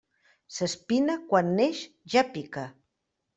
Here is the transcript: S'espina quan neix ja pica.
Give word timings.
S'espina 0.53 1.17
quan 1.33 1.51
neix 1.59 1.83
ja 2.15 2.25
pica. 2.39 2.65